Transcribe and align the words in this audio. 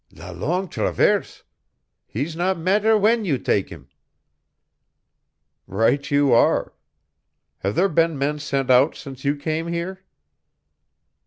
"La 0.11 0.31
Longue 0.31 0.71
Traverse 0.71 1.43
hees 2.07 2.35
not 2.35 2.57
mattaire 2.57 2.95
w'en 2.95 3.23
yo 3.23 3.37
tak' 3.37 3.69
heem." 3.69 3.87
"Right 5.67 6.09
you 6.09 6.33
are. 6.33 6.73
Have 7.59 7.75
there 7.75 7.87
been 7.87 8.17
men 8.17 8.39
sent 8.39 8.71
out 8.71 8.95
since 8.95 9.23
you 9.23 9.35
came 9.35 9.67
here?" 9.67 9.99